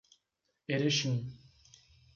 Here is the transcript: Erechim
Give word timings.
Erechim 0.73 1.13